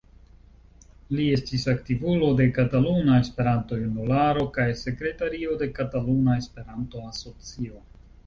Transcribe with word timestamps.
Li 1.17 1.25
estis 1.33 1.65
aktivulo 1.73 2.29
de 2.39 2.47
Kataluna 2.55 3.19
Esperanto-Junularo 3.25 4.45
kaj 4.57 4.67
sekretario 4.81 5.59
de 5.63 5.67
Kataluna 5.81 6.39
Esperanto-Asocio. 6.45 7.79